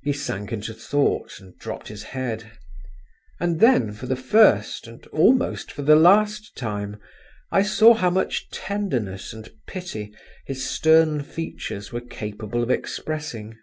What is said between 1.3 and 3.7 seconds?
and dropped his head… and